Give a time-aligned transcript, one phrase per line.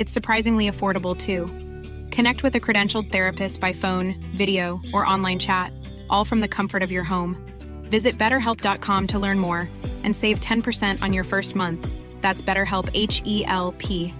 [0.00, 1.44] It's surprisingly affordable too.
[2.10, 5.74] Connect with a credentialed therapist by phone, video, or online chat,
[6.08, 7.36] all from the comfort of your home.
[7.90, 9.68] Visit betterhelp.com to learn more
[10.02, 11.86] and save 10% on your first month.
[12.22, 14.14] That's BetterHelp H E L P.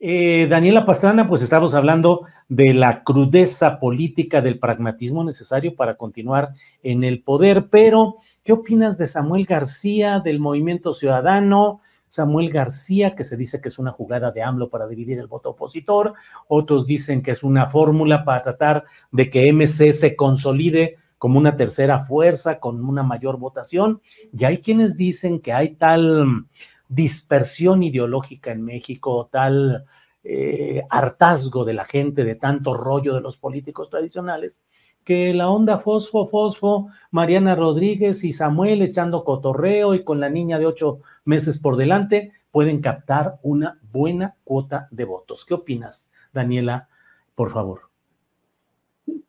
[0.00, 6.54] Eh, Daniela Pastrana, pues estamos hablando de la crudeza política, del pragmatismo necesario para continuar
[6.82, 11.80] en el poder, pero ¿qué opinas de Samuel García, del movimiento ciudadano?
[12.08, 15.50] Samuel García, que se dice que es una jugada de AMLO para dividir el voto
[15.50, 16.14] opositor,
[16.48, 21.56] otros dicen que es una fórmula para tratar de que MC se consolide como una
[21.56, 24.00] tercera fuerza con una mayor votación,
[24.32, 26.46] y hay quienes dicen que hay tal
[26.88, 29.84] dispersión ideológica en México, tal
[30.30, 34.62] eh, hartazgo de la gente, de tanto rollo de los políticos tradicionales,
[35.02, 40.58] que la onda fosfo, fosfo, Mariana Rodríguez y Samuel echando cotorreo y con la niña
[40.58, 45.46] de ocho meses por delante, pueden captar una buena cuota de votos.
[45.46, 46.90] ¿Qué opinas, Daniela?
[47.34, 47.88] Por favor.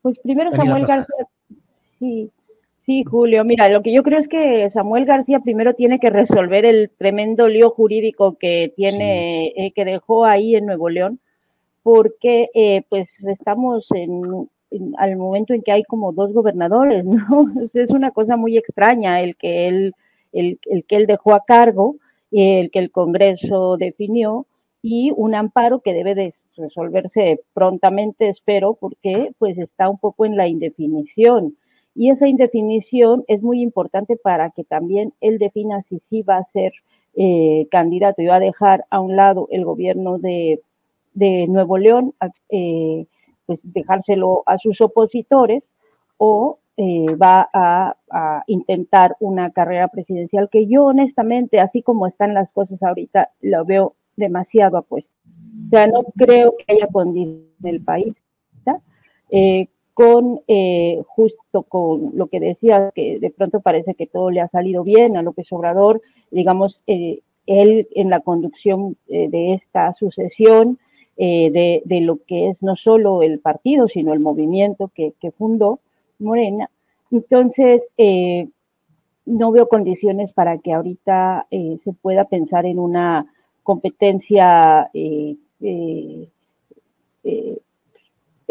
[0.02, 1.28] Pues primero Daniela Samuel García,
[1.97, 2.31] sí,
[2.89, 6.66] Sí, Julio, mira, lo que yo creo es que Samuel García primero tiene que resolver
[6.66, 11.19] el tremendo lío jurídico que tiene, eh, que dejó ahí en Nuevo León,
[11.83, 14.49] porque eh, pues estamos en,
[14.97, 17.51] al momento en que hay como dos gobernadores, ¿no?
[17.72, 19.94] Es una cosa muy extraña el que él,
[20.33, 21.97] el, el que él dejó a cargo,
[22.31, 24.47] el que el Congreso definió,
[24.81, 30.35] y un amparo que debe de resolverse prontamente, espero, porque pues está un poco en
[30.35, 31.55] la indefinición
[31.95, 36.51] y esa indefinición es muy importante para que también él defina si sí va a
[36.51, 36.72] ser
[37.16, 40.61] eh, candidato y va a dejar a un lado el gobierno de,
[41.16, 42.13] Nuevo León,
[42.49, 43.05] eh,
[43.45, 45.63] pues dejárselo a sus opositores
[46.17, 52.33] o eh, va a, a, intentar una carrera presidencial que yo honestamente, así como están
[52.33, 55.11] las cosas ahorita, lo veo demasiado apuesto.
[55.67, 58.13] O sea, no creo que haya condición del país.
[59.31, 59.67] Eh,
[59.99, 64.47] con eh, justo con lo que decía, que de pronto parece que todo le ha
[64.47, 66.01] salido bien a López Obrador,
[66.31, 70.79] digamos, eh, él en la conducción eh, de esta sucesión,
[71.17, 75.81] de, de, lo que es no solo el partido, sino el movimiento que, que fundó
[76.17, 76.69] Morena.
[77.11, 77.83] Entonces,
[79.25, 83.25] no veo condiciones para que ahorita se pueda pensar en una
[83.63, 84.89] competencia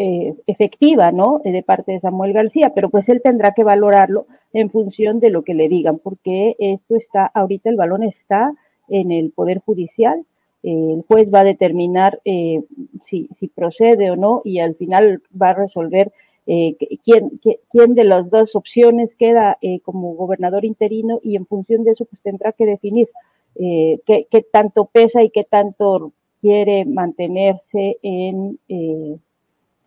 [0.01, 1.41] eh, efectiva, ¿no?
[1.43, 5.43] De parte de Samuel García, pero pues él tendrá que valorarlo en función de lo
[5.43, 8.55] que le digan, porque esto está, ahorita el balón está
[8.87, 10.25] en el Poder Judicial,
[10.63, 12.63] el juez va a determinar eh,
[13.07, 16.13] si, si, procede o no y al final va a resolver
[16.47, 21.91] eh, quién, quién, de las dos opciones queda como gobernador interino y en función de
[21.91, 23.09] eso pues tendrá que definir
[23.57, 28.61] qué, qué, tanto pesa y qué tanto quiere mantenerse en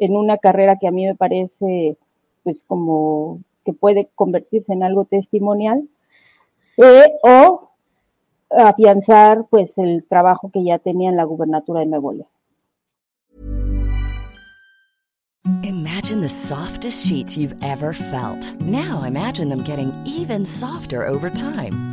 [0.01, 1.97] en una carrera que a mí me parece
[2.44, 5.88] pues como que puede convertirse en algo testimonial,
[6.78, 7.69] eh, o
[8.50, 12.28] afianzar pues el trabajo que ya tenía en la gubernatura de Nuevo León.
[15.64, 18.59] Imagine the softest sheets you've ever felt.
[18.61, 21.91] Now imagine them getting even softer over time.